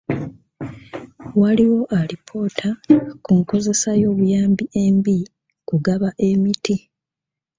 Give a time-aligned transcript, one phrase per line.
[1.39, 2.69] Waliwo alipoota
[3.23, 5.17] ku nkozesa y'obuyambi embi
[5.67, 6.75] kugaba emiti.